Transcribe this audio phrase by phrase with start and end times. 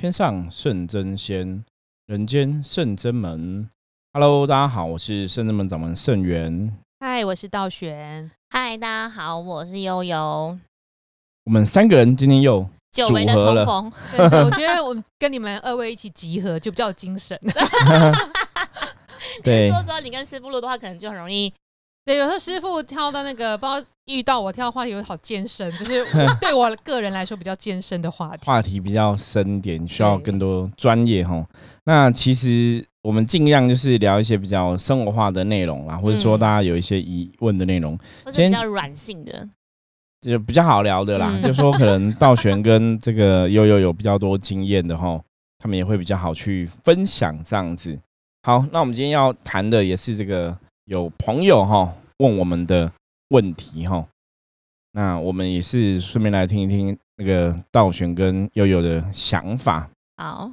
[0.00, 1.62] 天上圣真仙，
[2.06, 3.68] 人间圣真门。
[4.14, 6.74] Hello，大家好，我是圣真门掌门圣元。
[7.00, 8.30] 嗨，我是道玄。
[8.48, 10.58] 嗨，大家好，我是悠悠。
[11.44, 13.92] 我们三个人今天又久违的重逢，
[14.46, 17.38] 我觉得我跟你们二位一起集合就比较有精神。
[19.44, 21.52] 对说说你跟师傅录的话，可能就很容易
[22.04, 26.04] 对，有时候师傅挑到那个不知道遇到我挑的话题，有好艰深，就是
[26.40, 28.46] 对我个人来说比较艰深的话题。
[28.46, 31.46] 话题比较深点，需要更多专业哈。
[31.84, 39.48] 那其实我们尽量就是聊一些比较生活化的内容啦，或者说嗯大家有一些疑问的内容，或今天比较软性的。
[40.22, 41.30] 就比较好聊的啦。
[41.32, 45.18] 嗯就说可能道玄跟这个悠悠有比较多经验的哈，
[45.58, 47.98] 他们也会比较好去分享这样子。
[48.42, 50.54] 好，那我们今天要谈的也是这个
[50.90, 52.92] 有朋友哈问我们的
[53.28, 54.08] 问题哈，
[54.90, 59.88] 那我们也是顺便来听一听那个道玄跟悠悠的想法。
[60.16, 60.50] 好，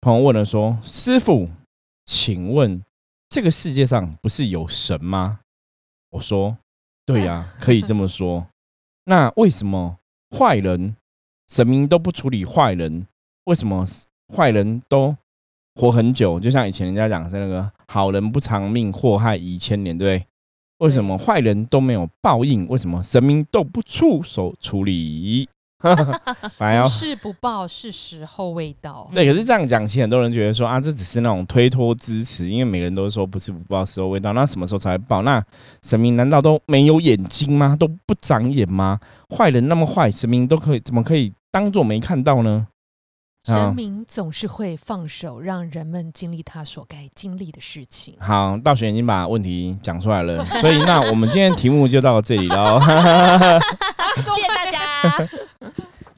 [0.00, 1.50] 朋友问了说：“师傅，
[2.04, 2.80] 请问
[3.28, 5.40] 这个世界上不是有神吗？”
[6.10, 6.56] 我说
[7.04, 8.46] ：“对呀、 可以这么说。
[9.06, 9.98] 那为什么
[10.38, 10.94] 坏人
[11.48, 13.08] 神明都不处理坏人？
[13.46, 13.84] 为什么
[14.32, 15.16] 坏人都
[15.76, 16.40] 活很久？
[16.40, 20.26] 就像以前人家讲是那个好人不长命，祸害遗千年，对不对？
[20.78, 22.66] 为什么坏人都没有报应？
[22.68, 25.48] 为什么神明都不出手处理？
[25.78, 29.08] 不是不报，是时候未到。
[29.14, 35.20] 对，可是这样讲，其实很多人觉得说啊，这只是那种推脱支持，因为每个人都说不是不报，时候未到，那什么时候才会报？
[35.20, 35.44] 那
[35.82, 37.76] 神明难道都没有眼睛吗？
[37.78, 38.98] 都不长眼吗？
[39.36, 42.66] 坏人那么坏，神明都可以怎么可以当做没看到呢？
[43.46, 48.14] 啊神明总是会放手，让人们经历他所该经历的事情。
[48.18, 52.80] 好，道玄已经把问题讲出来了， 所以那我们今天题目就到这里喽。
[54.16, 55.28] 谢谢大家。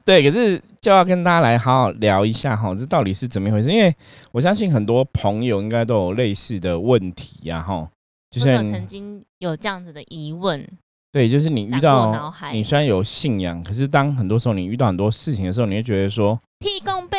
[0.05, 3.69] 对，可是就要跟大家来好好聊一下哈，这到底是怎么一回事？
[3.69, 3.95] 因为
[4.31, 7.87] 我相信很多朋友应该都有类似的问题呀，哈，
[8.31, 10.67] 就像或者曾经有这样子的疑问，
[11.11, 17.17] 对，就是你遇到你虽然有信仰，可是当很多时候你遇到很多事情的时候，你会觉得说提供背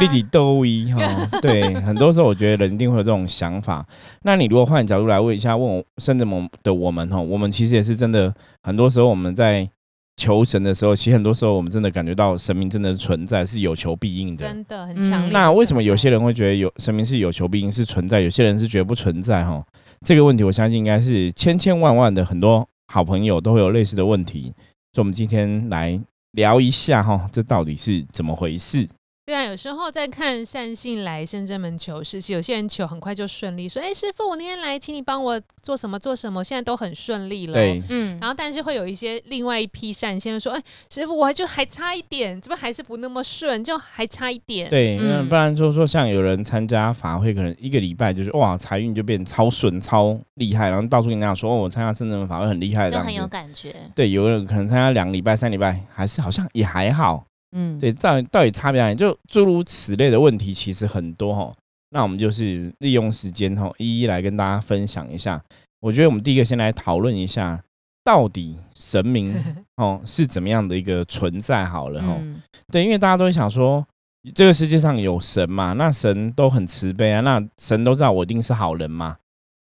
[0.00, 1.00] 立体斗一哈，
[1.42, 3.86] 对，很多时候我觉得人一定会有这种想法。
[4.22, 9.68] 那你如果换角度来问一下，问我甚至我的我们哈，我们其实也是真的，很多时候我们在
[10.16, 14.46] 求神的时候，其实很多时候我们真的感觉到神明真的存在，是有求必应的。
[14.46, 15.30] 真的很嗯强烈。
[15.32, 19.64] 那为什么有些人会觉得有神明是有求必应是存在，有些人是觉得不存在哈？
[20.04, 24.52] 这个问题我相信应该是千千万万的很多好朋友都会有类似的问题，
[24.92, 25.98] 所以我们今天来
[26.32, 28.86] 聊一下哈，这到底是怎么回事？
[29.26, 53.28] 对啊，有时候在看善信来深圳门求事，有些人求很快就顺利，说：“哎，师傅，我那天来，请你帮我做什么做什么，现在都很顺利了。”对，嗯，然后，但是会有一些另外一批善先生说：“哎，师傅，我还就还差一点，这边还是不那么顺，就还差一点。”对，那嗯不然说说像有人参加法会，可能一个礼拜就是哇财运就变超顺超厉害，然后到处跟人家说哦，我参加深圳法会很厉害这样就很有子。
[53.30, 53.74] 感觉。
[53.94, 57.24] 对，有人可能参加两礼拜、三礼拜，还是好像也还好。
[57.54, 58.96] 嗯，对，到底到底差别在哪里？
[58.96, 61.54] 就诸如此类的问题其实很多哈。
[61.90, 65.40] 那我们就是利用时间哈，一一来跟大家分享一下。
[65.80, 67.62] 我觉得我们第一个先来讨论一下，
[68.02, 69.32] 到底神明
[69.76, 72.16] 哦是怎么样的一个存在好了哈。
[72.20, 72.42] 嗯，
[72.72, 73.86] 对，因为大家都会想说，
[74.34, 79.16] 这个世界上有神嘛，那神都很慈悲啊，那神都知道我一定是好人嘛。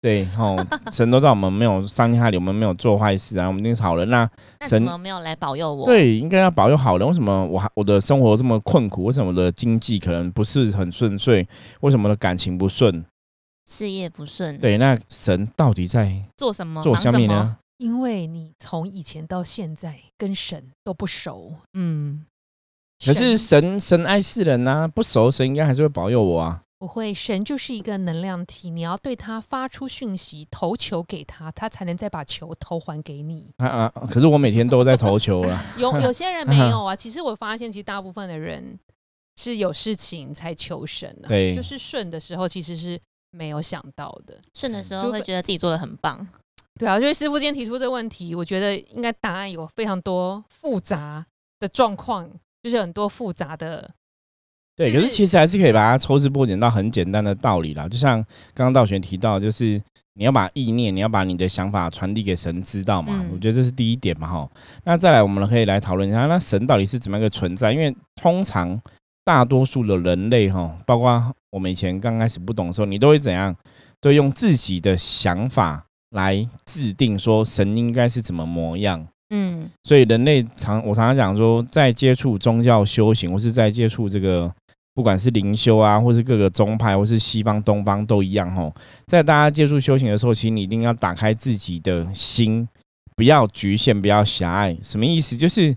[0.00, 4.08] 对，哦，神都知道我们没有伤天害理，我们没有做坏事啊，我们一定是好人。
[4.08, 7.08] 那那神怎么没有来保佑我？，对，应该要保佑好人。
[7.08, 9.04] 为什么我还我的生活这么困苦？
[9.04, 11.46] 为什么我的经济可能不是很顺遂？
[11.80, 13.04] 为什么我的感情不顺？
[13.68, 16.80] 事业不顺，，对，那神到底在做什么？
[16.82, 17.56] 做忙什么下面呢？？
[17.78, 22.24] 因为你从以前到现在跟神都不熟，嗯，
[23.04, 26.62] 可是神神神爱世人呐、不熟神应该还是会保佑我啊。
[26.78, 33.50] 不会，神就是一个能量体，你要对他发出讯息，投球给他，他才能再把球投还给你。
[33.56, 33.92] 啊啊！
[34.08, 35.60] 可是我每天都在投球啊。
[35.76, 38.78] 有有些人没有啊， 其实我发现，其实大部分的人
[39.34, 43.00] 是有事情才求神啊，对就是顺的时候其实是
[43.32, 44.38] 没有想到的。
[44.54, 46.24] 顺的时候会觉得自己做的很棒。
[46.78, 51.26] 对啊，所以师傅今天提出这个问题，我觉得应该答案有非常多复杂
[51.58, 52.30] 的状况，
[52.62, 53.90] 就是很多复杂的。
[54.78, 57.88] 对，就是可是其实还是可以把它抽丝剥茧到很简单的道理啦。
[57.88, 59.82] 就像刚刚道玄提到，就是
[60.14, 63.18] 你要把意念，你要把你的想法传递给神知道嘛。
[63.20, 64.48] 嗯我觉得这是第一点嘛，哈。
[64.84, 67.72] 那再来，我们可以来讨论一下，那神到底是怎么样一个存在？
[67.72, 68.80] 因为通常
[69.24, 73.54] 大多数的人类，哈，包括我们以前刚开始不懂的时候，你都会怎样？
[74.00, 79.04] 都会用自己的想法来制定说神应该是怎么模样。
[79.30, 84.50] 嗯所以人类常我常常讲说，在接触宗教修行，或是在接触这个
[84.98, 88.74] 不管是灵修啊，或是各个宗派，或是西方、东方都一样吼。
[89.06, 92.66] 在大家接触修行的时候，其实你一定要打开自己的心，
[93.14, 94.76] 不要局限，不要狭隘。
[94.82, 95.36] 什么意思？
[95.36, 95.76] 就是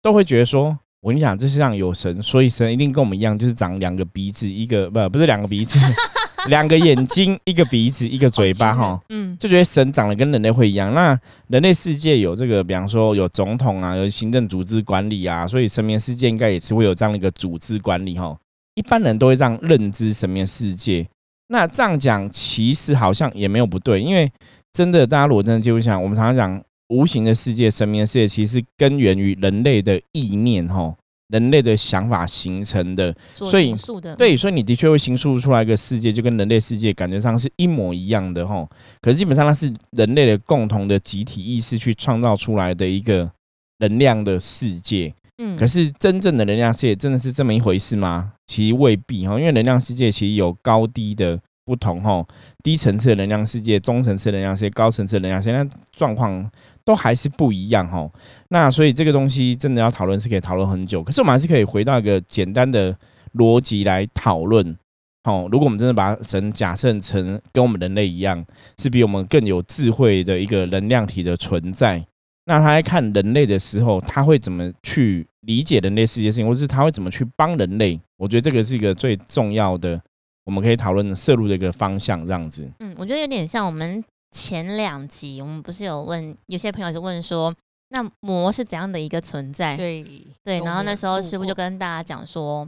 [0.00, 5.76] 都会觉得说，我跟你讲，这世上有神，所以神一定跟我们一样，就是长两个鼻子，一个不不是两个鼻子。
[6.46, 10.94] 两个眼睛，一个鼻子，一个嘴巴，哈，嗯，就觉得神长得跟人类会一样。
[10.94, 11.18] 那
[11.48, 18.38] 人类世界有这个，比方说有总统啊，有行政组织管理啊，所以神明世界应该也是会有这样的一个组织管理，哈。
[18.80, 21.06] 一般人都会这样认知神明世界。
[21.48, 24.32] 那这样讲其实好像也没有不对，因为
[24.72, 30.96] 真的，大家如果真的就会想，我们常常讲无形的世界、神明的世界，其实根源于人类的意念，吼。
[31.28, 33.72] 人类的想法形成的，所以
[34.18, 38.68] 对，所以你的确会形塑出来一个世界，就跟人类世界感觉上是一模一样的吼。
[39.00, 43.30] 可是基本上它是人类的共同的集体意识去创造出来的一个
[43.78, 45.14] 能量的世界。
[45.38, 48.32] 嗯，可是真正的能量世界真的是这么一回事吗？
[48.50, 52.26] 其实未必哈，因为能量世界其实有高低的不同哈。
[52.64, 56.50] 低层次的能量世界、中层次的能量世界、高层次能量世界，那状况。
[56.82, 58.10] 都还是不一样哈，
[58.48, 62.96] 那所以这个东西真的要讨论是可以讨论很久，可是我们还是可以回到一个简单的
[63.34, 64.76] 逻辑来讨论。
[65.22, 68.44] 好，如果我们真的把神假设成跟我们人类一样，
[68.78, 72.04] 是比我们更有智慧的一个能量体的存在，
[72.44, 78.00] 那他在看人类的时候，他会怎么去理解人类世界事情，或是他会怎么去帮人类？
[78.16, 80.00] 我觉得这个是一个最重要的，
[80.44, 82.70] 我们可以讨论的摄入的一个方向，这样子。
[82.80, 84.02] 嗯，我觉得有点像我们。
[84.32, 87.52] 前两集我们不是有问有些朋友就问说，
[87.88, 89.76] 那魔是怎样的一个存在？
[89.76, 90.04] 对
[90.44, 92.64] 对，然后那时候师傅就跟大家讲说，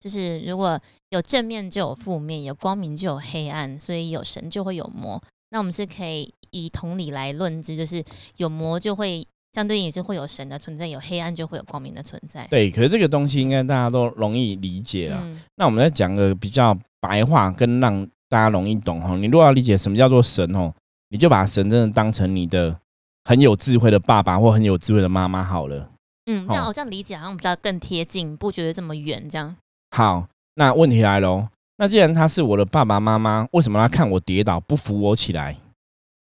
[0.00, 0.76] 就是如果
[1.10, 5.22] 有正面就有负面，有光明就有黑暗，所以有神就会有魔。
[5.50, 8.02] 那我们是可以以同理来论之，就是
[8.36, 12.46] 有魔就会相对应也是会有神的存在，有黑暗就会有光明的存在。
[12.48, 15.22] 对，可是这个东西应该大家都容易理解了。
[15.56, 19.16] 那我们再讲个比较白话，跟让大家容易懂哈。
[19.16, 20.72] 你如果要理解什么叫做神哦。
[21.10, 22.76] 你就把神真的当成你的
[23.24, 25.88] 很有智慧的爸爸或很有智慧的妈妈好了。
[26.26, 29.28] 嗯，这样我这样理解好像比较更贴近，不觉得这么远。
[29.28, 29.54] 这样
[29.92, 31.46] 好，那问题来喽。
[31.76, 35.56] 那既然他是我的爸爸妈妈，为什么他看我跌倒不扶我起来？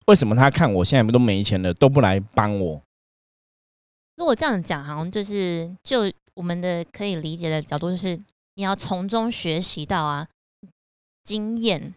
[0.08, 2.82] 为什么他看我现在不都没钱了都不来帮我？
[4.16, 8.18] 如果这样讲，好像就是就我们的可以理解的角度，就是
[8.54, 10.26] 你要从中学习到啊
[11.22, 11.94] 经验。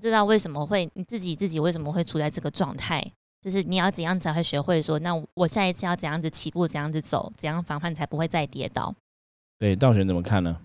[0.00, 3.04] 知道为什么会你自己自己为什么会处在这个状态？
[3.40, 8.94] 就是你要怎样才会学会说，那我下一次要怎样子起步，怎样子走，怎样防范才不会再跌倒？
[9.58, 10.60] 对，道玄怎么看呢？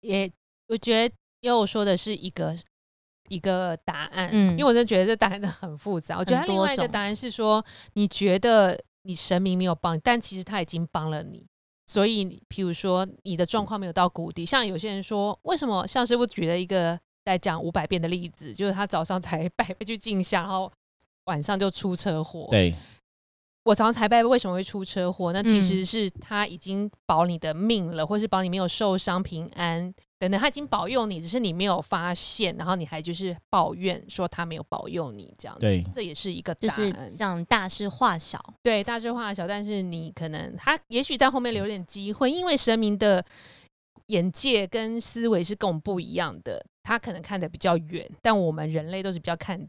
[0.00, 0.30] 也
[0.66, 2.54] 我觉得，因为我说的是一个
[3.28, 6.18] 一个答案，嗯，因为我真的觉得这答案真的很复杂。
[6.18, 7.64] 我觉得另外一个答案是说，
[7.94, 11.46] 你觉得你神明没有帮，但其实他已经帮了你。
[11.86, 15.86] 所以，譬如说你的状况没有到谷底，像有些人说，为什么？
[15.86, 16.98] 像师傅举了一个。
[17.26, 20.72] 在讲五百遍的例子，就是他早上才 拜去进香，然后
[21.24, 22.46] 晚上就出车祸。
[22.52, 22.72] 对，
[23.66, 25.32] 我常常才拜，为什么会出车祸？
[25.32, 35.56] 那其实是他已经保你的命了，或是保你没有受伤、平安等等，他已经保佑你，只是你没有发现，然后你还就是抱怨说他没有保佑你这样。
[35.58, 43.24] 对，这也是一个就是像大事化小，对，大事化小，但是你可能他也许在后面留点机会，因为神明的。
[44.08, 49.60] 眼界跟思维是跟我们不一样的，他可能看的比较远，但我们人类都是比较看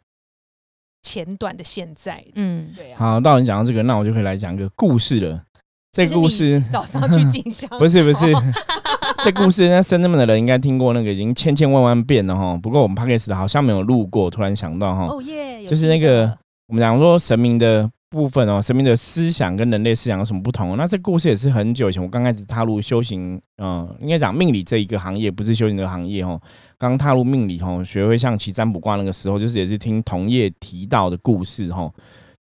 [1.03, 2.23] 前短的现在。
[2.35, 2.97] 嗯，对啊。
[2.97, 5.41] 好，到你讲到这个，那我就可以来讲一个故事了。
[5.91, 8.31] 这故事早上去进香， 不是不是，
[9.23, 12.59] 这故事那深圳的人应该听过那个已经千千万万遍了哈。
[12.61, 15.07] 不过我们 p o d c a s 好像没有录过，突然想到哈。
[15.07, 16.37] 哦耶，就是那个
[16.67, 17.89] 我们讲说神明的。
[18.09, 20.77] 部分哦，神明的思想跟人类思想有什么不同？
[20.77, 26.41] 那这故事也是很久以前，我刚开始踏入修行，嗯，应该讲命理这一个行业，不是修行的行业哦。
[26.77, 31.91] 刚踏入命理哦，学会象棋、占卜卦那个时候，就是也是听同业提到的故事哈。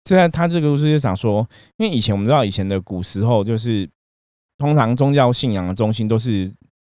[0.04, 3.88] 现在他这个故事就想说，因为以前我们知道以前的古时候，就是
[4.58, 6.52] 通常宗教信仰的中心都是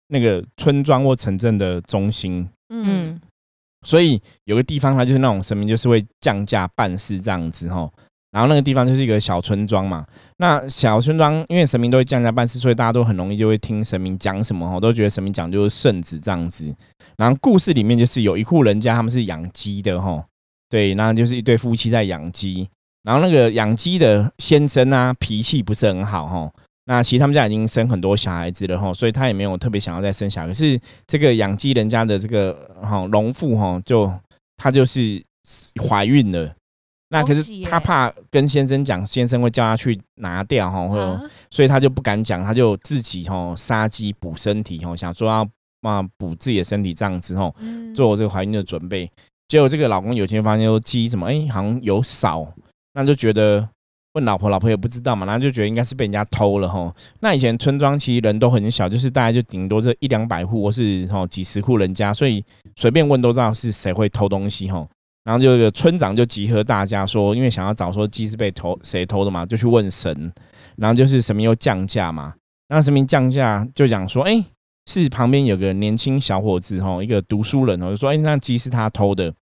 [0.07, 3.19] 那个村庄或城镇的中心，嗯，
[3.85, 7.87] 所以有个地方它就是那种神明就是会降价办事这样子哈。
[8.35, 10.05] 然后那个地方就是一个小村庄嘛，
[10.39, 16.75] 那小村庄因为神明都会降价办事，所以大家都很容易就会听神明讲什么，我都觉得神明讲就是圣旨这样子。
[17.15, 20.21] 然后故事里面就是有一户人家，他们是养鸡的哈，
[20.69, 22.67] 对，那就是一对夫妻在养鸡。
[23.03, 26.51] 然后那个养鸡的先生啊，脾气不是很好哈。
[26.87, 30.47] 那其实他们家已经生很多小孩子了哈，所以他也没有特别想要再生小孩。
[30.47, 30.77] 可是
[31.07, 34.11] 这个养鸡人家的这个哈农妇哈，就
[34.57, 35.23] 她就是
[35.87, 36.53] 怀孕了。
[37.15, 45.47] 那可是他怕跟先生讲，先生会叫他去拿掉哈，所以他就不敢讲，他就自己哈杀鸡补身体哈，想说要
[45.81, 47.55] 嘛补自己的身体这样子吼，
[47.95, 49.09] 做这个怀孕的准备。
[49.47, 52.45] 结果这个老公有一天发现说鸡什么哎好像有少，
[52.93, 53.65] 那就觉得
[54.13, 56.93] 问老婆，老婆也不知道嘛，然后就觉得应该是被人家偷了吼。
[57.21, 62.43] 那以前村庄其实人都很小，就是大概就顶多这一两百户或是吼几十户人家，所以
[62.75, 64.89] 随便问都知道是谁会偷东西吼。
[65.25, 70.31] 然后就个村长就集合大家说，因为想要找说鸡是被偷谁偷的嘛，就去问神。
[70.77, 72.35] 然后就是神明又降价嘛，
[72.67, 74.43] 那神明降价就讲说，哎，
[74.85, 79.33] 是旁边有个年轻小伙子吼，一个读书人哦，就说，哎，那鸡是他偷的。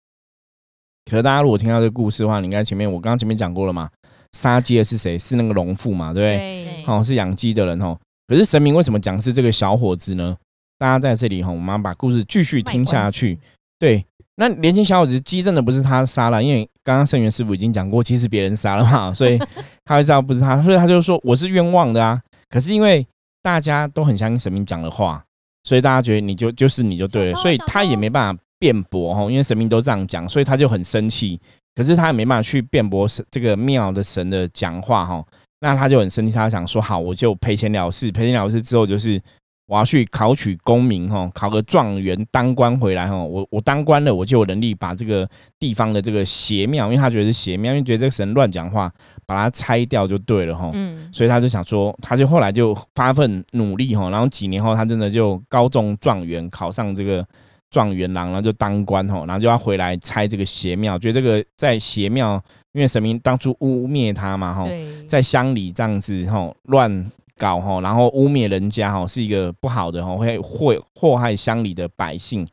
[1.10, 3.90] 可是大家如果听到这个故事的话，你看前面我刚刚前面讲过了嘛，
[4.32, 5.18] 杀鸡的是谁？
[5.18, 6.84] 是那个农妇嘛，对不对？
[6.86, 7.98] 哦，是养鸡的人哦。
[8.28, 10.36] 可是神明为什么讲是这个小伙子呢？
[10.78, 13.38] 大家在这里哈，我们把故事继续听下去，
[13.78, 14.04] 对。
[14.36, 19.38] 那年轻小伙子鸡真的不是他杀了，因为刚刚圣元师傅已经讲过，其实别人杀了嘛，所以
[19.84, 22.20] 他会知道不是他，所以他就说我是冤枉的啊。
[22.48, 23.06] 可是因为
[23.42, 25.22] 大家都很相信神明讲的话，
[25.64, 31.38] 所以大家觉得你就就是你就对了，所以他也没办法辩驳哈，因为神明都这样讲，所以他就很生气。
[31.74, 35.24] 可是他也没办法去辩驳神这个庙的神的讲话哈，
[35.60, 39.20] 那他就很生气，他想说好，我就赔钱了事，赔钱了事之后就是。
[39.66, 43.16] 我要去考取功名哈，考个状元当官回来哈。
[43.16, 45.26] 我我当官了，我就有能力把这个
[45.58, 48.92] 地方的这个邪庙，因为他觉得是邪庙，因为觉得这个神乱讲话，
[49.24, 50.70] 把它拆掉就对了哈。
[50.74, 57.24] 嗯，所以他就想说，他就后来就发奋努力哈，然后几年后他真的就高中状元，考上这个
[57.70, 62.42] 状元郎，然后就当官哈，然后就要回来拆这个邪庙，觉得这个在邪庙，
[62.72, 64.68] 因为神明当初污蔑他嘛哈，
[65.08, 67.10] 在乡里这样子哈乱。
[67.42, 72.46] 搞哈，然后污蔑人家哈，是一个不好的哈，会祸祸害乡里的百姓。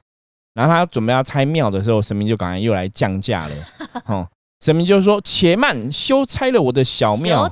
[0.56, 3.56] 然后他准备要拆庙的时候，神明就赶快又来降价了。
[4.04, 4.28] 哈，
[4.62, 7.48] 神明就说：“且慢，休拆了我的小庙。”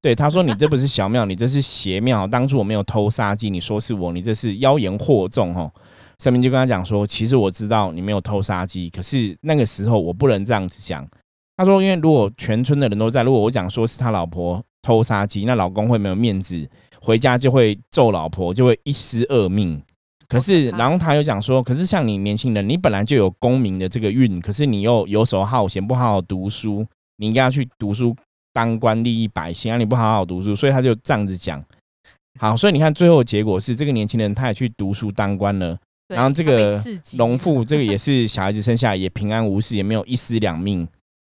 [0.00, 2.26] 对，他说：“你这不是小庙，你这是邪庙。
[2.26, 5.70] 当初我没有偷杀鸡，你说是我，你这是妖言惑众。”哈，
[6.18, 11.06] 神明就跟他讲说：“其实我知道你没有偷杀鸡，可是那个时候我不能这样子讲。”
[11.58, 16.68] 他说：“因为如果全村的人都在，如果我讲说是他老婆。”偷杀鸡，那老公会没有面子，
[17.00, 19.80] 回家就会揍老婆，就会一尸二命。
[20.28, 28.14] 可是，然后他又讲说，可是像你年轻人，你本来就有功名的这个运，可是你又游手好闲，不好好读书，你应该要去读书
[28.52, 29.76] 当官，利益百姓啊！
[29.76, 31.60] 你不好好读书，所以他就这样子讲。
[32.38, 36.80] 好，所以你看最后结果是，这个年轻人他也去读书当官了，然后这个
[37.16, 40.86] 农妇这个也是小孩子生下来也平安无事，也没有一尸两命。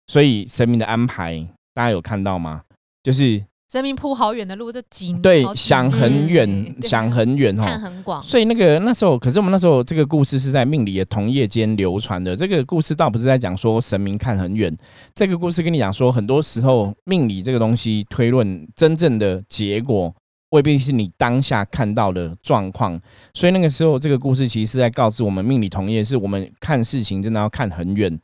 [0.07, 2.61] 所以神明的安排，大家有看到吗？
[3.03, 8.21] 就是生命铺好远的路，这几对想很远，想很远哦，看很广。
[8.21, 12.35] 所以那个那时候，可是我们那时候这个故事是在命理的同业间流传的。
[12.35, 14.75] 这个故事倒不是在讲说神明看很远，
[15.15, 20.13] 这个故事跟你讲说，很多时候命理这个东西推论真正的结果
[20.49, 22.99] 未必是你当下看到的状况。
[23.33, 28.19] 所以那个时候，这个故事其实是在告诉我们，命理同业是我们看事情真的要看很远。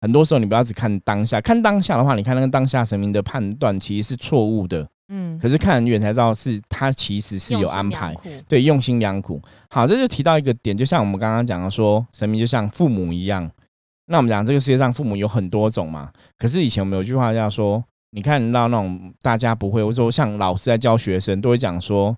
[0.00, 4.88] 很多时候，你不要只看当下，看当下的话，你看那个当下神明的判断其实是错误的。
[5.10, 8.14] 嗯，可是看很远才知道是他其实是有安排，
[8.46, 9.40] 对，用心良苦。
[9.70, 13.50] 好，这就提到一个点，就像我们刚刚讲的，说神明就像父母一样。
[14.10, 22.14] 那我们讲这个世界上父母有很多种嘛，可是以前我们有句话叫说，你看到那种大家不会，或者说像老师在教学生，都会讲说，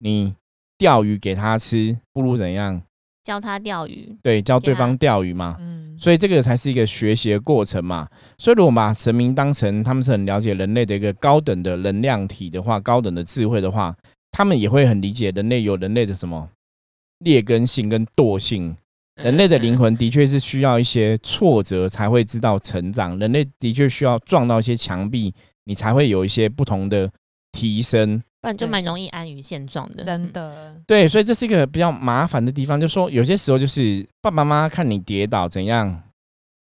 [0.00, 0.34] 你
[0.76, 2.82] 钓鱼给他吃，不如怎样？
[3.24, 8.06] 教他钓鱼，对，教对方钓鱼嘛，嗯，所以这个才是一个学习的过程嘛。
[8.36, 13.96] 所以如果把神明当成他们是很了解人类的一个高等的能量体的话，高等的智慧的话，
[14.30, 16.50] 他们也会很理解人类有人类的什么
[17.20, 18.76] 劣根性跟惰性。
[19.22, 25.32] 人类的灵魂的确是需要一些挫折才会知道成长，人类的确需要撞到一些墙壁，
[25.64, 27.10] 你才会有一些不同的
[27.52, 28.22] 提升。
[28.44, 30.76] 不然就蛮容易安于现状的，真的。
[30.86, 36.02] 对，所以这是一个比较麻烦的地方，就说有些时候就是爸爸妈妈看你跌倒怎样，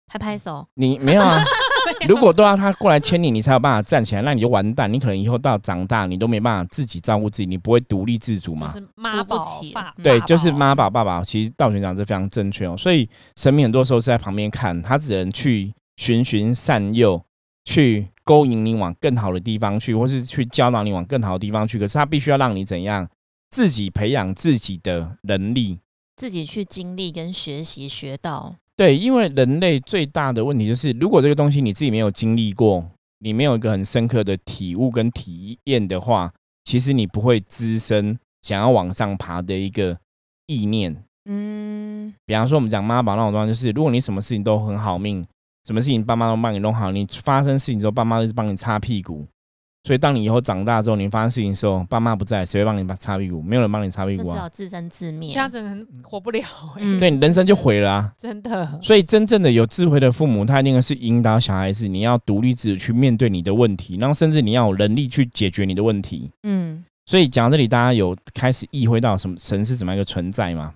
[0.08, 0.66] 拍拍手。
[0.76, 1.44] 你没有啊？
[2.08, 4.92] 如果都要他过来牵你，你才有办法站起来，那你就完蛋。
[4.92, 8.72] 你可能以后到长大，你都没办法自己照顾自己，你不会独立自主嘛？
[8.72, 9.94] 是妈宝爸。
[10.02, 11.22] 对，就是妈宝爸爸。
[11.22, 12.78] 其实道玄讲是非常正确哦。
[12.78, 17.22] 所以神明很多时候是在旁边看，他只能去循循善诱，
[17.66, 18.08] 去。
[18.26, 21.78] 勾引你往更好的地方去，或是去教导你往更好的地方去。
[21.78, 23.06] 可是他必须要让你怎样
[23.50, 25.78] 自己培养自己的能力，
[26.16, 28.56] 自己去经历跟学习学到。
[28.78, 32.90] 对，因为人类最大的问题就是，如果这个东西你自己没有经历过，
[33.20, 36.32] 你没有一个很深刻的体悟跟体验的话，
[36.64, 39.98] 其实你不会滋生想要往上爬的一个
[40.46, 40.96] 意念。
[41.26, 45.28] 嗯，比方说我们讲妈宝那种状况，就是如果你什么事情都很好命。
[45.66, 49.26] 什么事情爸妈都帮你弄好，你发生事情之后，爸妈就是帮你擦屁股，
[49.86, 53.42] 所以当你以后长大之后，你发生事情的时候，爸妈不在，谁会帮你把擦屁股？
[53.42, 56.42] 没有人帮你擦屁股啊，只好自生自灭，这样子活不了。
[57.00, 58.14] 对，你人生就毁了啊！
[58.18, 58.80] 真的。
[58.82, 66.30] 所以真正的有智慧的父母，他一定是引导小孩子，你要独立自主去面对你的问题，然后甚至你要有能力去解决你的问题。
[66.44, 66.84] 嗯。
[67.06, 70.74] 所以讲到这里，大家有开始意会到什么神是怎么样一个存在吗？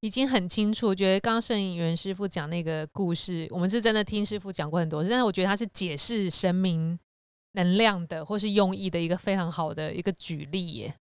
[0.00, 0.86] 已经很清楚。
[0.88, 6.98] 我觉得刚刚圣元师傅讲那个故事，我们是真的听师傅讲过很多次，但是我觉得他是解释神明。
[7.54, 10.94] 能量的，或是用意的一个非常好的一个举例耶。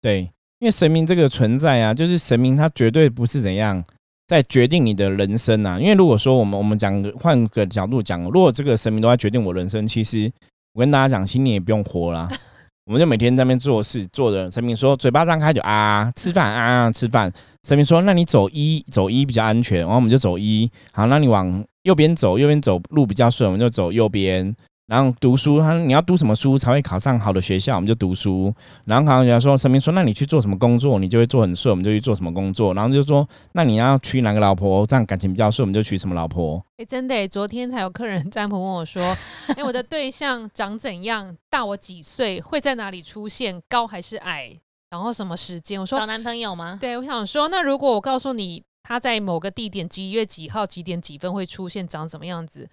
[0.00, 0.22] 对，
[0.58, 3.84] 因为神明这个存在啊，就是神明他绝对不是怎样
[4.26, 5.78] 在决定你的人生啊。
[5.78, 10.32] 因为如果说我们我们讲换个角度讲，如果这个神明都在决定我人生，其实
[10.72, 12.26] 我跟大家讲，心里也不用活了，
[12.90, 17.32] 我们就每天在那边做事，做着神明说嘴巴张开就啊吃饭啊吃饭，
[17.62, 24.52] 神明说那你走一走一比较安全，然后我们就走一，好，那你往右边走，右边走路比较顺，我们就走右边。
[24.90, 27.76] 然后读书，他你要读什么书才会考上好的学校？
[27.76, 28.52] 我们就读书。
[28.86, 32.74] 然后好像人家说，神明说，那你去做什么工作，你就会做很顺，我们就去做什么工作。
[32.74, 36.60] 然后就说，那你要娶哪个老婆，这样感情比较顺，我们就娶什么老婆。
[36.76, 39.16] 哎，真的，昨天才有客人占卜问我说，
[39.56, 44.50] 哎，我的对象长怎样，大我几岁，会在哪里出现，高还是矮，
[44.90, 45.80] 然后什么时间？
[45.80, 46.76] 我说找男朋友吗？
[46.80, 52.68] 对，我想说，那如果我告诉你他在某个地点几月几号几点几分会出现，长什么样子？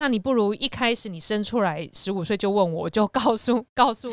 [0.00, 4.08] 那你不如一开始你生出来十五岁就问我，我就告诉 告诉，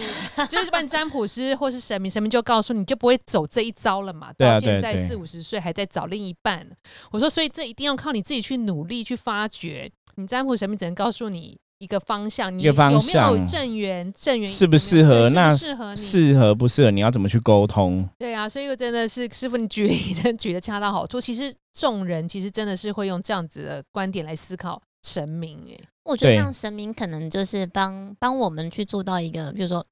[0.49, 4.33] 就是办占卜师或是神明，神明就告诉你，就不会走这一招了嘛。
[4.33, 6.67] 到现在四五十岁还在找另一半，
[7.11, 9.91] 我说，所以这一定要靠你自己去努力去发掘。
[10.15, 14.11] 你占卜神明只能告诉你一个方向，你有没有正缘？
[14.13, 15.29] 正缘适不适合？
[15.29, 16.89] 那适合适合不适合？
[16.89, 18.09] 你要怎么去沟通？
[18.17, 21.21] 对啊，所以我真的是师傅，你举例真 举的恰到好处。
[21.21, 24.81] 其实众人其实真的是会用这样子的观点来思考。
[25.05, 29.85] 神明哎，我觉得像神明可能就是帮帮我们去做到一个，比如说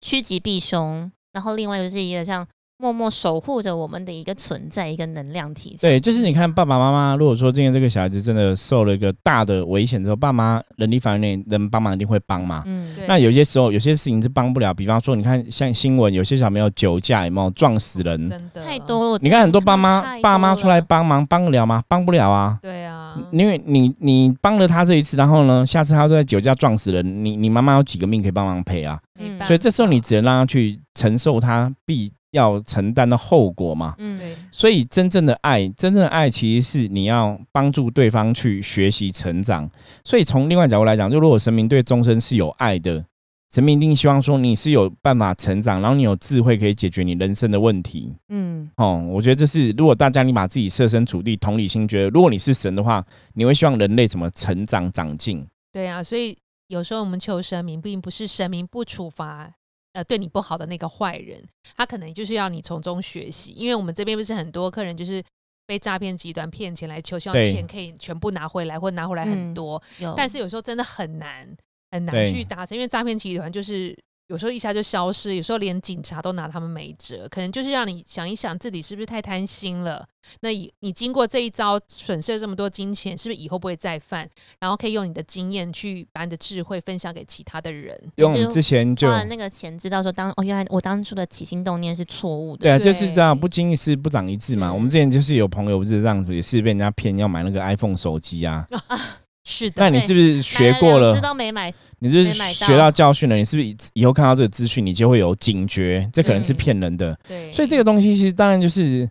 [0.00, 2.46] 趋吉避凶，然后另外就是一个像。
[2.76, 5.76] 默默守护着我们的一个存在，一个能量体。
[5.80, 12.64] 对，就是你看爸爸妈妈，如果说今天这个小孩子真的受了一个大的危险之后，爸妈能力范围内能帮忙一定会帮嘛。
[12.66, 18.28] 嗯，那有些时候有些事情是帮不了，比方说你看像新闻，有些小朋友酒驾有没有撞死人？
[18.28, 19.18] 真的太多了。
[19.22, 21.82] 你看很多爸妈爸妈出来帮忙，帮得了吗？
[21.86, 22.58] 帮不了啊。
[22.60, 29.00] 对啊，因为你你帮了他这一次，然后呢，下次他在酒驾撞死人，你你妈妈有几个命可以帮忙赔啊？
[29.44, 32.12] 所以这时候你只能让他去承受他必。
[32.34, 34.20] 要承担的后果嘛，嗯，
[34.50, 39.70] 所以真正的爱，真正的爱其实是你要帮助对方去学习成长。
[40.02, 43.04] 所以从另外角度来讲，就如果神明对众生是有爱的，
[43.52, 48.12] 神明一定希望说你是有办法成长，然后你有智慧可以解决你人生的问题。
[48.30, 55.46] 嗯，哦，我觉得这是如果大家你把自己设身处地、同理心，觉得如果你是神的话，你会希望人类怎么成长长进？
[55.72, 59.52] 对啊，所以有时候我们求神明，并不是神明不处罚。
[59.94, 61.42] 呃，对你不好的那个坏人，
[61.74, 65.24] 他可能就是要你从中学习，因为我们这边不是很多客人就是
[65.66, 69.82] 被诈骗集团骗钱来求，希望钱可以全部拿回来，或拿回来很多，
[70.14, 71.48] 但是有时候真的很难
[71.90, 73.96] 很难去达成，因为诈骗集团就是。
[74.28, 80.06] 有时候一下就消失，有时候连警察都拿他们没辙，可能就是让你想一想，自己是不是太贪心了？
[80.40, 84.26] 那以你经过这一招损失了这么多金钱，是不是以后不会再犯？
[84.58, 88.00] 然后可以用你的经验去把你的智慧分享给其他的人。
[88.16, 92.62] 用之前就花了那个钱，知道说当哦，原来我当初的起心动念是错误的。
[92.62, 94.72] 对啊，就是这样，不经一事不长一智嘛。
[94.72, 98.66] 我们之前就是有朋友不是这样子，也是被人家骗要买那个 iPhone 手机啊。
[99.44, 101.20] 是的，那你是不是学过了？
[101.20, 103.36] 都没买，你是学到教训了？
[103.36, 106.08] 你是不是以后看到这个资讯，你就会有警觉？
[106.12, 107.14] 这可能是骗人的。
[107.28, 109.08] 对，所以这个东西其实当然就是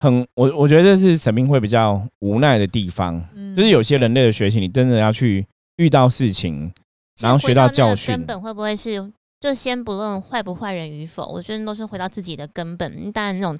[0.00, 3.22] 很我我觉得是神明会比较无奈的地方。
[3.34, 6.72] 嗯，就是有些人类的学习，你真的要去遇到事情，
[7.20, 8.14] 然后学到教训。
[8.14, 13.12] 根本会不会是就先不论坏不坏人与否，我觉得都是回到自己的根本。
[13.12, 13.58] 当然那种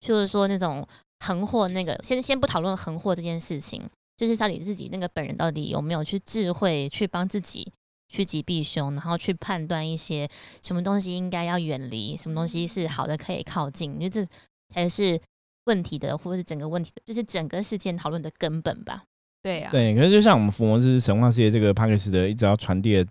[0.00, 0.86] 就是说那种
[1.20, 3.82] 横祸，那个先先不讨论横祸这件事情。
[4.16, 7.72] 就是到底自己那个本人到底有没有去智慧去帮自己
[8.08, 10.28] 趋吉避凶，然后去判断一些
[10.62, 14.24] 什么东西应该要远离，什么东西是好的可以靠近，因为这
[14.72, 15.20] 才是
[15.64, 19.02] 问题的，或者是整个问题的，就是整个事件讨论的根本吧。
[19.42, 23.06] 对呀，对，可是就像我们《伏魔之神话世界》这个 p a c k a g e 的一直要传递的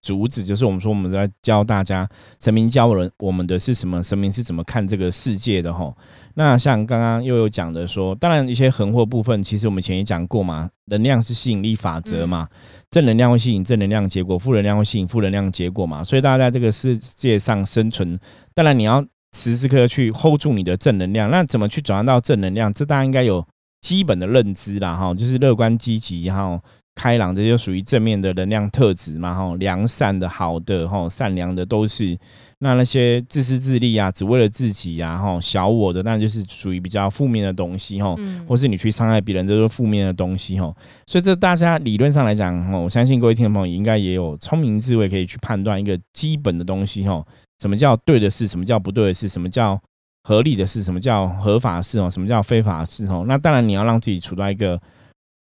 [0.00, 2.08] 主旨，就是我们说我们在教大家
[2.40, 5.94] 神明教人我们的是什么，神明是怎么看这个世界的吼。
[6.36, 12.48] 那像刚刚又有讲的说，当然一些横祸部分，其实我们前也讲过嘛，能量是吸引力法则嘛，
[12.90, 18.18] 正能量会吸引正能量结果，负能量会吸引负能量结果嘛，所以大家在这个世界上生存，
[18.54, 19.04] 当然你要
[19.36, 22.72] 时时刻刻去 hold 住你的正能量，那怎么去转换到正能量？
[22.72, 23.44] 这大家应该有
[23.80, 26.60] 基本的认知啦，哈，就是乐观积极，然后
[26.98, 32.18] 开朗，这就属于正面的能量特质嘛，哈，良善的、好的，哈，善良的都是。
[32.58, 38.16] 那那些自私自利啊，只为了自己呀，哈，小我的，那就是属于比较负面的东西，哈，
[38.48, 40.74] 或是你去伤害别人，这是负面的东西，哈。
[41.06, 47.24] 所以这大家理论上来讲，哈，我相信各位听众朋友应该也有聪明智慧，可以去判断一个基本的东西，哈，
[47.60, 49.80] 什么叫对的事，什么叫不对的事，什么叫
[50.24, 53.24] 合理的事，什么叫合法事，哦，什么叫非法事，哦。
[53.28, 54.80] 那当然你要让自己处在一个。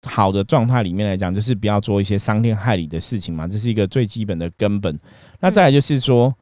[0.05, 4.97] 好的状态里面来讲，就是不要做一些伤天害理的事情嘛，这是一个最基本的根本。
[5.39, 6.33] 那再来就是说，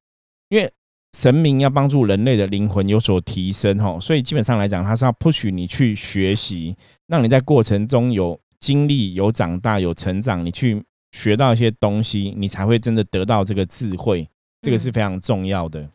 [0.50, 0.72] 因为
[1.14, 6.76] 神明要帮助人类的灵魂有所提升哈，所以基本上来讲，它是要 push 你去学习，
[7.08, 14.28] 让你在过程中有经历、有长大、有成长，你去学到一些东西，你才会真的得到这个智慧，
[14.62, 15.90] 这个是非常重要的。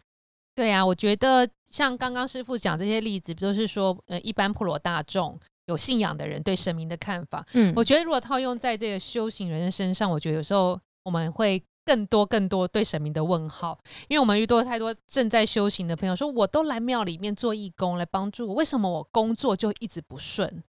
[0.55, 5.39] 对啊，我觉得像刚刚师傅讲这些例子，不都是说呃，一般普罗大众。
[5.69, 13.79] 有信仰的人对神明的看法，嗯，我觉得如果套用在这个修行人的身上，我觉得有时候我们会更多更多对神明的问号，
[14.09, 20.63] 因为我们遇到太多正在修行的朋友说，我都来庙里面做义工来帮助我，为什么我工作就一直不顺？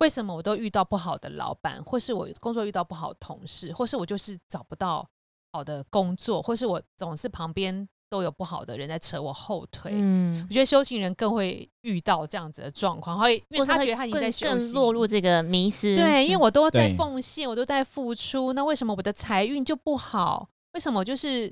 [0.00, 5.08] 为什么我都遇到不好的老板，或是我工作遇到不好的同事，或是我就是找不到
[5.52, 7.88] 好的工作，或是我总是旁边。
[8.12, 15.96] 都有不好的人在扯我后腿，嗯，我觉得修行人更会遇到这样子的状况，会因为他觉得他已经在修行，落入这个迷失。
[15.96, 20.46] 对，因为我都在奉献，我都在付出，那为什么我的财运就不好？
[20.74, 21.50] 为什么就是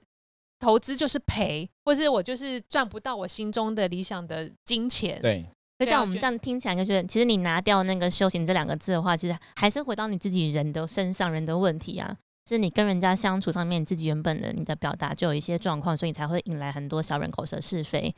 [0.59, 5.19] 投资就是赔，或是我就是赚不到我心中的理想的金钱？
[5.23, 5.47] 对，
[5.79, 12.15] 那这样我们这样听起来就觉得，其实你拿掉那个修行这两个字的话，其实还是回到你自己人的身上，人的问题啊。
[12.55, 18.13] 是你跟人家相处上面，自己原本的你的表达就有一些状况，所以你才会引来很多小人口舌是非。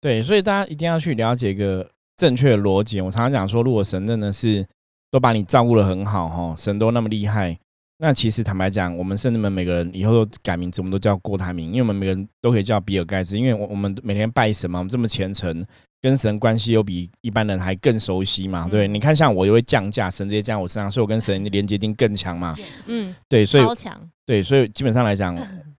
[0.00, 3.00] 对，所以大家一定要去了解一个正确的逻辑。
[3.00, 4.66] 我常常讲说，如果神真的是
[5.10, 7.56] 都把你照顾的很好，哈，神都那么厉害，
[7.98, 15.64] 那其实坦白讲，我们甚至们每个人以后都改名字，我们都叫郭台铭，因为我们每个人都可以叫比尔盖茨，因为我我们每天拜神嘛，我们这么虔诚。
[16.06, 18.68] 跟神关系又比一般人还更熟悉嘛？
[18.70, 22.54] 对，你看像我就会降价，神直接降我身上，所以我跟神的连接定更强嘛。
[22.86, 24.00] 嗯，对，所以超强。
[24.24, 25.36] 对，所以基本上来讲，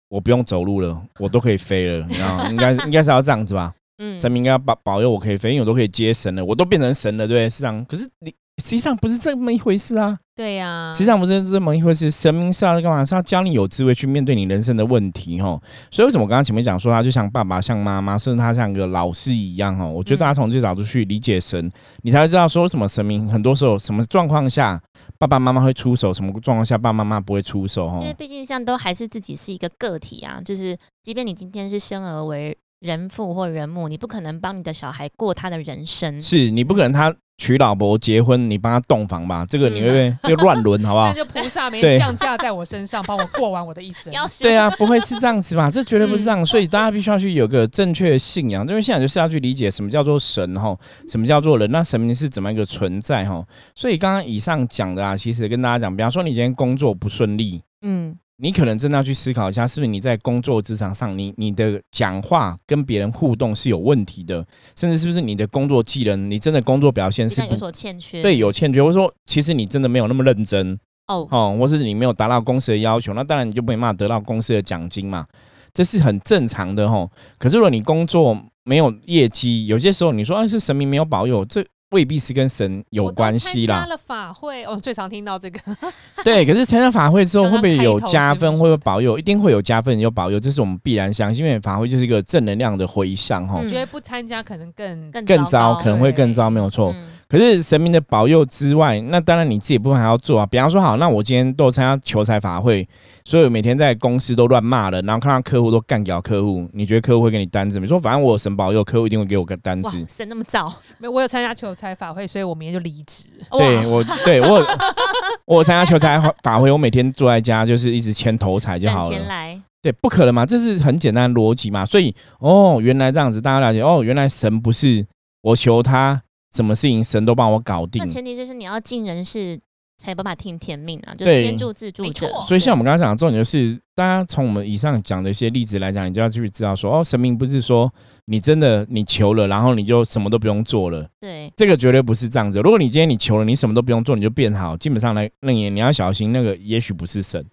[0.10, 2.50] 我不用走路了，我都可以飞了，你知道吗？
[2.50, 3.74] 应该应该是要这样子吧？
[4.00, 7.86] 嗯，神明应该要保保佑我可以飞，因为我都可以接神了，我都变成神了，对，是这样。
[7.86, 8.34] 可是你。
[8.58, 10.17] 实际上不是这么一回事啊！
[10.36, 12.10] 对呀，实际上不是这么一回事。
[12.10, 13.06] 神明是要干嘛？
[13.06, 15.60] 是要教你有智慧去面对你人生的问题哈。
[15.91, 19.86] 所以为什么我刚刚前面讲说他就像爸爸、像妈妈，甚至他像个老师一样哈？
[19.86, 24.82] 我觉得大家从这角度去理解神，你才会知道说什么神明很多时候什么状况下
[25.20, 28.00] 爸爸妈妈会出手，什么状况下爸爸妈妈不会出手哈？
[28.02, 37.16] 因为毕竟像都还是自己是一个个体啊，就是即便你今天是生而为人父或人母，你不可能帮你的小孩过他的人生，是你不可能他。
[37.40, 41.06] 娶老婆结婚，你帮他洞房吧，这个你会不会就乱伦，好不好？
[41.13, 44.12] 那就菩萨没降价在我身上，帮我过完我的一生。
[44.42, 45.70] 对啊，不会是这样子吧？
[45.70, 50.76] 这绝对不是这样，所以大家必须要去有个正确的信仰，因为现在就是要去理解什么叫做神哈，
[51.08, 53.46] 什么叫做人，那神明是怎么一个存在哈？
[53.76, 58.18] 所以刚刚以上讲的啊，其实跟大家讲，比方说你今天工作不顺利，嗯。
[58.39, 64.45] 你可能真的要去思考一下，是不是你在工作职场上，你你的讲话跟别人互动是有问题的，
[64.76, 68.21] 甚至是不是你的工作技能，你真的工作表现是有所欠缺？
[68.21, 75.26] 对，有欠缺，或者说其实你真的没有那么认真哦，哦，或是你没有达到公司的要求，那当然你就没办法得到公司的奖金嘛，
[75.73, 77.10] 这是很正常的哦。
[77.39, 81.65] 可是如果你工作没有业绩，有些时候你说啊是神明没有保佑这。
[81.91, 83.76] 未必是跟神有关系啦。
[83.76, 85.60] 参加了法会，哦，最常听到这个。
[86.23, 89.17] 对，可是参加法会之后会不会有加分，会不会保佑？
[89.17, 93.60] 一定会有加分，有保佑，这是我们必然相信，因为法会就是一个正能量的回向哈。
[93.63, 96.93] 我觉得不参加可能更更糟，可能会更糟，没有错。
[97.30, 100.46] 可是神明的保佑之外，那当然你自己部分还要做啊。
[100.46, 102.88] 比方说，好，那我今天都参加求财法会，
[103.26, 107.82] 所以每天在公司都乱骂了，然后看到客户都干掉客户，你觉得客户会给你单子？
[107.82, 110.06] 你说反正我有神保佑，客户一定会给我个单子。
[110.08, 110.74] 神那么早？
[111.00, 113.28] 没，我有参加求财法会，所以我明天就离职。
[113.52, 114.66] 对我，对我，
[115.46, 119.10] 我参加求财法会，我每天坐在家就是一直签头彩就好了。
[119.10, 119.62] 钱来？
[119.82, 121.86] 对，不可能嘛，这是很简单的逻辑嘛。
[121.86, 125.06] 所以哦，原来这样子，大家了解哦，原来神不是
[125.42, 126.22] 我求他。
[126.54, 129.60] 什么事情神都帮我搞定，那前提就是你要尽人事，
[129.98, 131.16] 才有办法听天命啊！
[131.16, 132.28] 就天助自助者。
[132.48, 137.92] 所以像我们刚刚讲的重点就是，大家从我们以上讲的一些例子来讲，你就要去知道说，哦，神明不是说
[138.26, 141.10] 你真的你求了，然后你就什么都不用做了。
[141.20, 142.60] 对，这个绝对不是这样子。
[142.62, 147.44] 如果你今天你求了，你什么都不用做，你就变好，基本上来那也你要小心，那个也许不是神。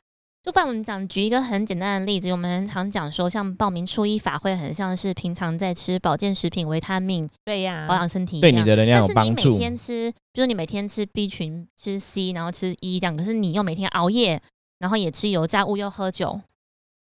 [0.45, 9.35] 就帮我们讲，举一个很简单的例子，我们常讲说，像报名初一法会，很像是平常在吃保健食品、维他命，对呀，保养身体，对你的能量有帮助。
[9.35, 14.39] 但是你每天吃，就是你每天吃 B 群、吃 C，然后吃 E 这样，可是你又每天熬夜，
[14.81, 16.39] 然后也吃油炸物，又喝酒，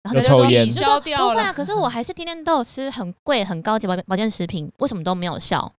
[0.05, 1.43] 然后抽烟，消掉了。
[1.43, 5.73] 啊，可是我还是天天都有吃很贵、很高级保保健食品，为什么都没有效？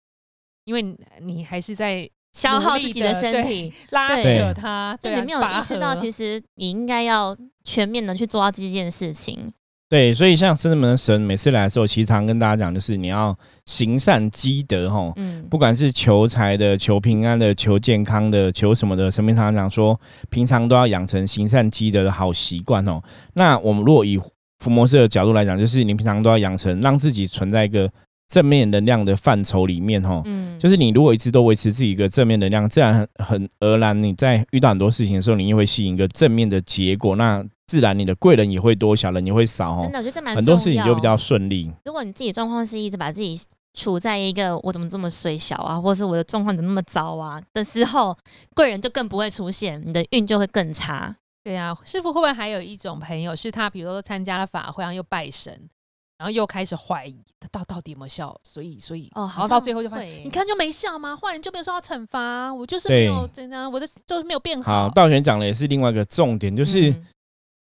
[0.65, 2.09] 因为你还是在。
[2.33, 9.51] 消耗自己的身体， 拉扯它，就你没有意识到，其实你应该要全面的去做到这件事情。
[9.89, 13.33] 对，所以像圣人门的神每次来的时候，其实常跟大家讲，就是你要
[13.65, 19.97] 行善积德，哈，嗯，不管是求财的、求平安的、求健康的、求什么的，神明常常讲说，
[20.29, 23.01] 平常都要养成行善积德的好习惯哦。
[23.33, 24.19] 那我们如果以
[24.59, 27.89] 伏魔师的角度来讲，就是你平常都要养成，让自己存在一个。
[28.27, 41.71] 正面能量的范畴里面，哈，嗯，就是你如果一直都维持自己一个正面能量，自然很很而然，你在遇到很多事情的时候，你也会吸引一个正面的结果，那自然你的贵人也会多，小人也会少，真的，我觉得这蛮很多事情就比较顺利。
[41.85, 43.39] 如果你自己状况是一直把自己
[43.73, 48.17] 处在一个我怎么这么衰小啊，或是我的状况怎么那么糟啊的时候，
[48.53, 51.15] 贵人就更不会出现，你的运就会更差。
[51.43, 55.69] 对啊，师傅会不会还有一种朋友，是他比如说参加了法会，然后又拜神？
[56.17, 61.15] 然后又开始怀疑他到到底有没有效，所以所以哦，然后到最后就发现，你看就没效吗？
[61.15, 64.85] 坏人就没有受到惩罚，我就是没有怎样，我的就是没有变好。
[64.85, 66.91] 好，道玄讲的也是另外一个重点，就是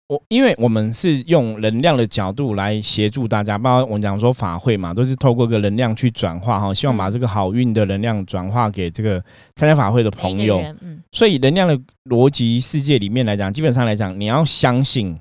[0.06, 9.20] 我因为我们是用能量的角度来协助大家，包括我们讲说法会嘛，都是透过个能量去转化哈，希望把这个好运的能量转化给这个
[9.56, 10.62] 参加法会的朋友。
[10.80, 15.18] 嗯，所以能量的逻辑世界里面来讲，基本上来讲，你要相信。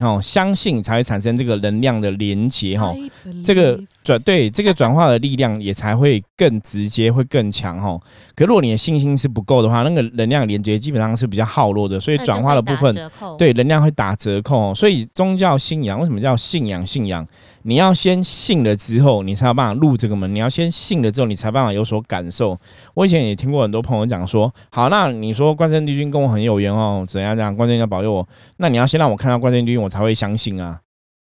[0.00, 2.94] 哦，相信才会产生这个能量的连接哈，
[3.42, 8.00] 这个转对这个转化的力量也才会更直接，会更强哈。
[8.34, 14.74] 可如果你的信心是不够的话，那个能量连接基本上是比较耗弱的，所以转化的部分对能量会打折扣。
[14.74, 16.86] 所以宗教信仰为什么叫信仰？
[16.86, 17.26] 信仰？
[17.64, 20.34] 你要先信了之后，你才有办法入这个门。
[20.34, 22.58] 你要先信了之后，你才办法有所感受。
[22.94, 30.80] 我以前也听过很多朋友讲说，好，那你说关圣帝君跟我很有缘哦，怎样怎样，关圣帝君保佑我，那你要先让我看到关圣帝君，我才会相信啊。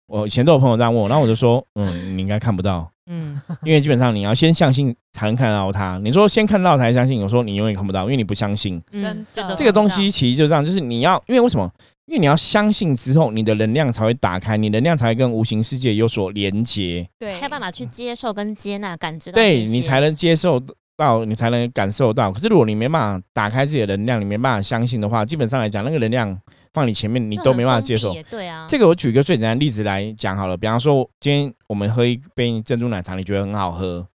[0.06, 5.98] 我以前都有朋友这样问我，然后我就说，嗯，你应该看不到， 嗯，因为基本上你要先相信才能看到它。
[6.04, 8.80] 你说先看到才相信，我说你永远看不到，因为你不相信。
[8.92, 11.70] 真的，这个东西其实就这样，就是你要，因为为什么？
[12.06, 20.60] 因为你要相信之后，你的能量才会打开，你能量才会跟无形世界有所连接，对，才有办法去接受跟接纳、感知到，对你才能接受
[20.98, 22.30] 到，你才能感受到。
[22.30, 26.38] 可是如果你没办法打开自己的能量，你没办法相信的话，基本上来讲，那个能量
[26.74, 28.12] 放你前面，你都没办法接受。
[28.28, 34.06] 对啊，这个我举个最简单的例子来讲好了，比方说今天我们喝一杯珍珠奶茶，你觉得很好喝，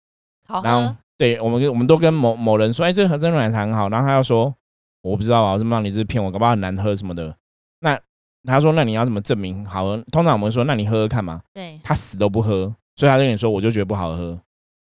[0.46, 0.96] 好喝。
[1.18, 4.54] 对，我们我们都跟某某人说，哎，这个珍珠奶茶很好，然后他要说，
[5.02, 7.36] 我不知道啊，怎么让你是骗我，搞不好很难喝什么的。
[7.82, 8.00] 那
[8.46, 10.02] 他说：“那你要怎么证明好喝？
[10.14, 11.42] 通常我们说，那你喝喝看嘛。
[11.54, 14.40] 对，他死都不喝，所以他跟你说，我就觉得不好喝。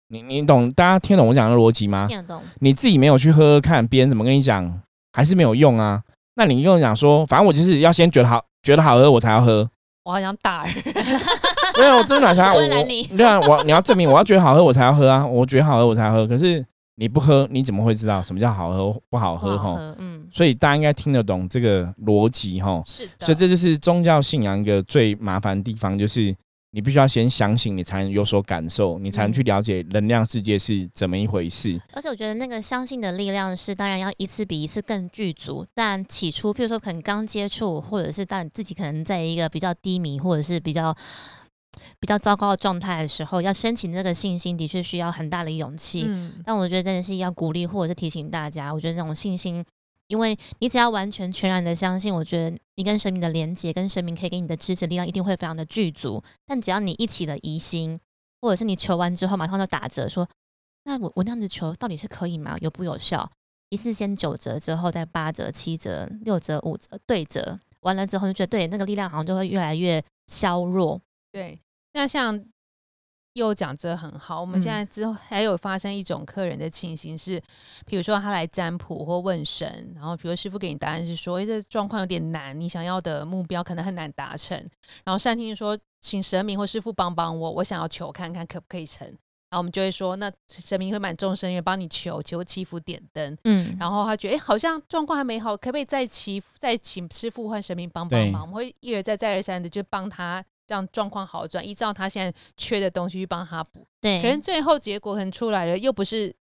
[0.09, 0.69] 你你懂？
[0.71, 2.05] 大家听懂我讲的逻辑吗？
[2.07, 2.43] 听得懂。
[2.59, 4.81] 你自己没有去喝喝看，别人怎么跟你讲，
[5.13, 6.03] 还是没有用啊？
[6.39, 9.69] 那你跟我讲说，反正我就是要先觉得好，觉得好喝我才要喝。
[10.05, 10.73] 我好想打人，
[11.77, 16.25] 没有我真的奶茶， 我对啊，我你要证明我要觉得好喝我才要喝啊，我觉得好喝我才要喝。
[16.25, 16.65] 可是。
[17.01, 19.57] 你不喝，你怎么会知道什么叫好喝不好喝？
[19.57, 23.25] 哈，嗯，所以大家应该听得懂这个逻辑，哈，是的。
[23.25, 26.35] 所以这就是宗教信仰一个最麻烦的地方，就是
[26.71, 31.79] 你必须要先相信，你才能有所感受，你才能去了解能量世界是怎么一回事。
[31.93, 35.65] 而且我觉得那个相信的力量是，当然要一次比一次更具足。
[35.73, 40.95] 但起初，譬如说可能刚接触，或者是当你自己可能在一个比较低迷，或者是比较。
[41.99, 46.03] 比较糟糕的状态的时候，要申请这个信心，的确需要很大的勇气。
[46.05, 49.63] 嗯，但我觉得真的是要鼓励或者是提醒大家，我觉得那种信心，
[50.09, 56.21] 因为你只要完全全然的相信，我觉得你跟神明的连接，跟神明可以给你的支持力量，一定会非常的具足。
[56.45, 57.97] 但只要你一起的疑心，
[58.41, 60.27] 或者是你求完之后马上就打折，说
[60.83, 62.57] 那我我那样子求到底是可以吗？
[62.59, 63.29] 有不有效？
[63.69, 70.99] 一次先九折，之后再八折、七折、六折、五折对折，完了之后就觉得对那个力量好像就会越来越削弱。
[71.31, 71.59] 对。
[71.93, 72.43] 那像
[73.39, 77.41] 又讲这很好，我们现在之后还有发生一种客人的情形是，
[77.85, 84.57] 比如说他来占卜或问神，然后比如师傅给你答案是说，哎，这状况有点难，你想要的目标可能很难达成。
[85.03, 89.07] 然后善听说，请神明或师傅帮帮我，我想要求看看可不可以成。
[89.07, 93.35] 然后我们就会说，那神明会满众生愿帮你求，求祈福点灯。
[93.45, 98.41] 嗯，然后他觉得，哎，好像状况还没好，可不可以再祈再请师傅或神明帮帮忙？
[98.43, 100.45] 我们会一而再再而三的就帮他。
[100.69, 103.85] 让状况好转，依照他现在缺的东西去帮他补。
[103.99, 106.33] 对，可能最后结果可能出来了，又不是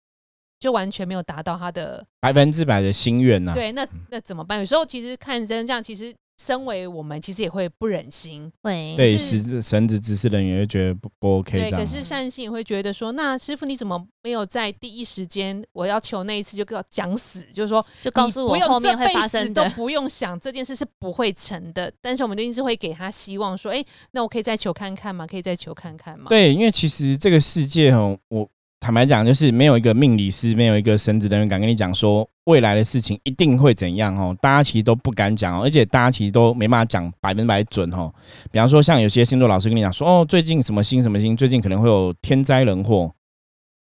[0.61, 3.55] 就完全没有达到他的百分之百的心愿呐。
[3.55, 4.59] 对，那那怎么办？
[4.59, 8.51] 有时候其实看真这样，其实身为我们，其实也会不忍心。
[8.63, 11.59] 会对，神神职指示人员会觉得不不 OK。
[11.59, 21.93] 对，可是善心也会觉得说，那师傅你怎么没有在第一时间我要求那一次就给我讲死，就是说就告诉我后面会发生的，都不用想这件事是不会成的。
[22.01, 25.27] 但是我们一定是会给他希望，说，哎，那我可以再求看看吗？
[25.27, 26.27] 可以再求看看吗？
[26.29, 28.49] 对，因为其实这个世界哦，我。
[28.79, 34.37] 坦白讲，就是没有一个命理师，没有一个神职的人敢跟你讲说未来的事情一定会怎样哦。
[34.41, 38.13] 大家其实都不敢讲哦，而且大家其实都没办法讲百分百准哦。
[38.53, 43.11] 比方说，像有些星座老师跟你讲说，哦，最近什么星什么星，最近可能会有天灾人祸。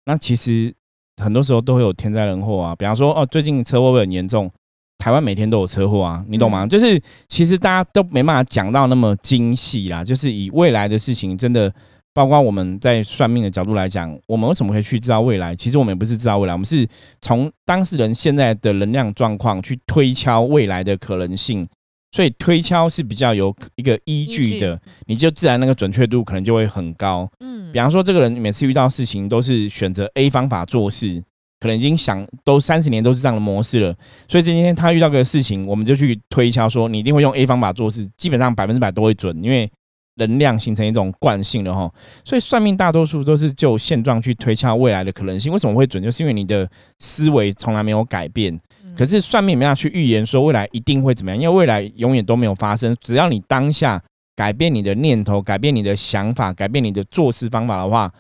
[0.05, 0.73] 那其实
[1.17, 2.77] 很多时候都会有天灾人祸啊。
[2.77, 4.51] 比方说，哦，最近车祸会很严重，
[4.99, 6.67] 台湾每天都有车祸啊，你懂吗？
[6.67, 10.05] 就是其实大家都没办法讲到那么精细啦。
[10.05, 11.73] 就是以未来的事情，真的。
[12.15, 15.55] 包括我们在算命的角度来讲，我们为什么可以去知道未来？
[15.55, 16.89] 其实我们也不是知道未来，我们是
[17.21, 21.67] 从当事人现在的能量状况去推敲未来的可能性。
[22.13, 27.29] 所以推敲是比较有一个依据的，你就自然那个准确度可能就会很高。
[27.41, 31.21] 嗯，比方说这个人每次遇到事情都是选择 A 方法做事，
[31.59, 33.93] 可能已经想都三十年都是这样的模式了。
[34.29, 39.69] 所以今天他遇到个事情，我们就去推敲说你一定会用 A 方法做事，基本上百分之百都会准，因为。
[40.17, 41.93] 能量形成一种惯性的哈，
[42.25, 45.53] 所以算命大多数都是就现状去推敲未来的可能性。
[45.53, 46.03] 为什么会准？
[46.03, 48.59] 就是因为你的思维从来没有改变。
[48.97, 52.97] 可是算命没法去预言说未来一定会怎么样，因为未来永远都没有发生。
[53.01, 54.01] 只要你当下
[54.37, 58.13] 改变你的念头，改变你的想法，改变你的做事方法的话。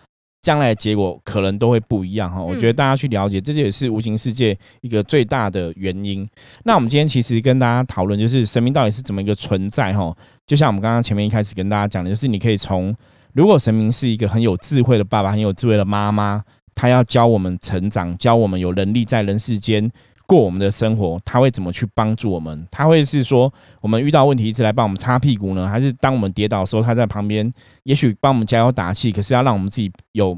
[0.43, 6.29] 将来的结果可能都会不一样哈，我觉得大家去了解，这也是无形世界一个最大的原因。
[6.65, 10.15] 那我们今天其实跟大家讨论，就是神明到底是怎么一个存在哈？
[10.47, 12.95] 就像我们刚刚前面一开始跟大家讲的，就是你可以从，
[13.33, 16.43] 如果神明是一个很有智慧的爸爸，很有智慧的妈妈，
[16.75, 19.91] 他要教我们成长，教我们有能力在人世间。
[20.27, 22.67] 过我们的生活，他会怎么去帮助我们？
[22.71, 23.53] 他会是说，
[23.83, 27.53] 我们遇到问题一直来帮我们擦屁股呢，还是当我们跌倒的时候，他在旁边，
[27.83, 29.13] 也许帮我们加油打气？
[29.13, 30.35] 可是要让我们自己有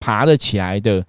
[0.00, 1.04] 爬得起来的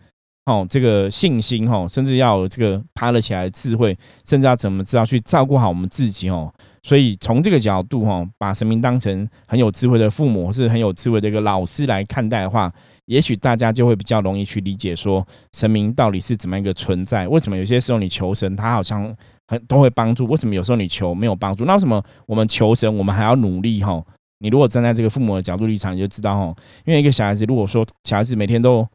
[0.45, 6.53] 哦，这个信心哦，甚至要有这个爬得起来的智慧，甚至要怎么知道去照顾好我们自己哦。
[6.83, 12.71] 所以从这个角度哈，把神明当成很有智慧的父母，是很有智慧的一个老师来看待的话。
[13.05, 17.27] 也许大家就会比较容易去理解，说神明到底是怎么样一个存在？
[17.27, 19.13] 为什么有些时候你求神，他好像
[19.47, 20.25] 很都会帮助？
[20.27, 21.65] 为什么有时候你求没有帮助？
[21.65, 23.83] 那为什么我们求神，我们还要努力？
[23.83, 24.01] 哈，
[24.39, 28.87] 你如果站在这个父母的角度立场，你就知道哈，因为一个小孩子，如果说小孩子每天都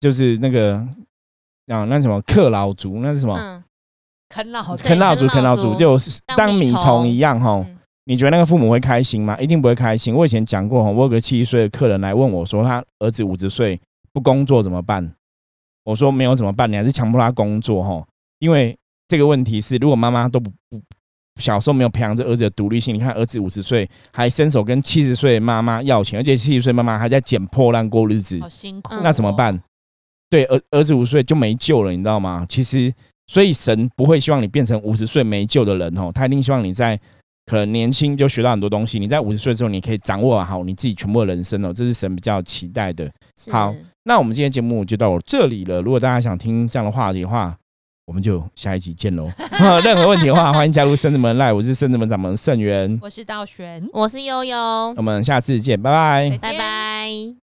[0.00, 0.78] 就是那个
[1.68, 3.62] 啊，那什么克劳族，那是什么？
[4.28, 7.64] 啃老啃老族，啃老族，就是当米虫一样，哈。
[8.08, 9.36] 你觉得那个父母会开心吗？
[9.40, 10.14] 一定不会开心。
[10.14, 13.80] 我以前讲过哈，我有个七十岁的客人来问我说，他儿子五十岁
[14.12, 15.12] 不工作怎么办？
[15.84, 18.06] 我说没有怎么办，你还是强迫他工作吼。
[18.38, 18.76] 因为
[19.08, 20.80] 这个问题是，如果妈妈都不不
[21.40, 28.94] 小时候没有培养这儿子的独立性，你看儿子五十岁还伸手跟七十岁妈妈要钱，而且七十岁妈妈还在捡破烂过日子，好辛苦。
[29.02, 29.60] 那怎么办？
[30.30, 32.46] 对，儿儿子五十岁就没救了，你知道吗？
[32.48, 32.92] 其实，
[33.26, 36.98] 所以神不会希望你变成五十岁没救的人哦，他一定希望你在。
[37.48, 43.08] 可能年轻就学到很多东西，你在五十岁之后，你可以掌握好你自己全部的人生哦，这是神比较期待的。
[43.52, 45.80] 好，那我们今天节目就到这里了。
[45.80, 47.56] 如果大家想听这样的话题的话，
[48.06, 49.28] 我们就下一集见喽。
[49.84, 54.56] 任何问题的话，欢迎加入圣子门来，我是圣子门掌门盛元，我是道玄，我是悠悠，
[54.96, 57.45] 我们下次见，拜拜，拜拜。